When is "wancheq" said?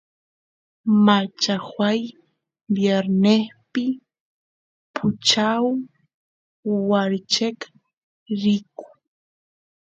6.89-7.59